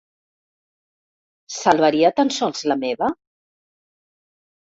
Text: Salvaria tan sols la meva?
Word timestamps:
Salvaria 1.57 2.11
tan 2.21 2.33
sols 2.37 2.65
la 2.71 2.79
meva? 2.85 3.11